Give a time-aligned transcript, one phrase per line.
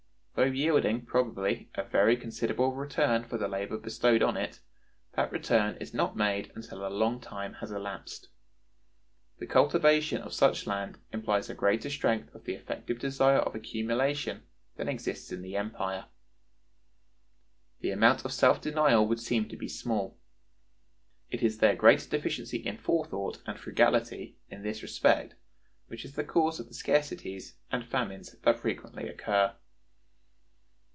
[0.33, 4.59] Though yielding, probably, a very considerable return for the labor bestowed on it,
[5.13, 8.29] that return is not made until a long time has elapsed.
[9.37, 14.41] The cultivation of such land implies a greater strength of the effective desire of accumulation
[14.77, 16.05] than exists in the empire.
[17.81, 20.17] The amount of self denial would seem to be small.
[21.29, 25.35] It is their great deficiency in forethought and frugality in this respect
[25.85, 29.53] which is the cause of the scarcities and famines that frequently occur."